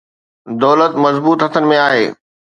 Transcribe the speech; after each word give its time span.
دولت 0.63 0.91
مضبوط 1.03 1.39
هٿن 1.45 1.63
۾ 1.73 1.75
آهي. 1.87 2.05